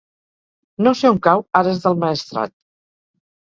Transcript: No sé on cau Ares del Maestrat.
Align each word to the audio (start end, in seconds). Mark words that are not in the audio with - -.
No 0.87 0.93
sé 1.01 1.11
on 1.17 1.19
cau 1.29 1.45
Ares 1.61 1.83
del 1.85 2.01
Maestrat. 2.07 2.57